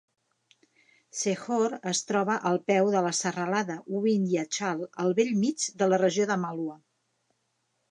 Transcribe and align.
Sehore 1.19 1.79
es 1.91 2.01
troba 2.11 2.37
al 2.51 2.57
peu 2.71 2.89
de 2.95 3.03
la 3.09 3.13
serralada 3.19 3.77
Vindhyachal 4.07 4.83
al 5.05 5.15
bell 5.23 5.31
mig 5.45 5.69
de 5.85 5.93
la 5.93 6.03
regió 6.07 6.29
de 6.35 6.41
Malwa. 6.49 6.83